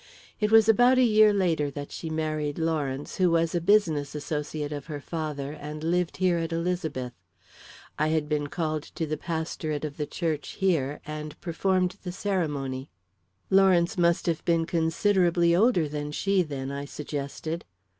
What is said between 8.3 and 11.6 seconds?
called to the pastorate of the church here and